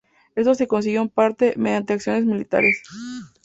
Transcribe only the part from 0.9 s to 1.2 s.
en